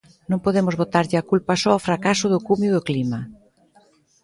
Non 0.29 0.43
podemos 0.45 0.75
botarlle 0.81 1.17
a 1.19 1.27
culpa 1.31 1.53
só 1.61 1.69
ó 1.77 1.83
fracaso 1.87 2.25
do 2.33 2.43
cumio 2.47 2.71
do 2.75 2.85
clima. 2.87 3.19